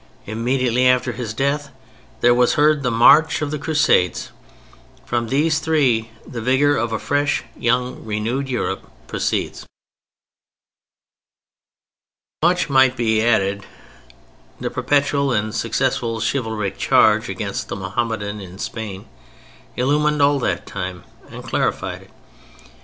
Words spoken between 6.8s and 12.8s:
a fresh, young, renewed Europe proceeds. Much